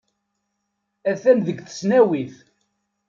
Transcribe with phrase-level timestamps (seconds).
[1.11, 2.35] Atan deg tesnawit.